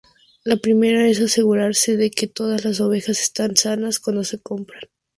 [0.43, 4.81] La primera es asegurarse de que todas las ovejas están sanas cuando se compran.